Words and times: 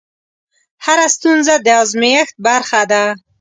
هره 0.85 1.07
ستونزه 1.15 1.55
د 1.65 1.67
ازمېښت 1.81 2.35
برخه 2.47 2.81
ده. 2.91 3.03